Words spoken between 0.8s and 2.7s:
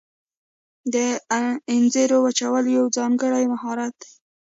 د انځرو وچول